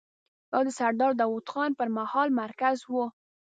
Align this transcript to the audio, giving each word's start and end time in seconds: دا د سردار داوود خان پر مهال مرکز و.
دا 0.51 0.59
د 0.67 0.69
سردار 0.79 1.11
داوود 1.21 1.45
خان 1.51 1.71
پر 1.77 1.87
مهال 1.97 2.29
مرکز 2.41 2.77
و. 2.91 2.93